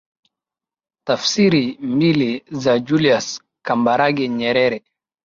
[1.07, 4.81] tafsiri mbili za Julius Kambarage Nyerere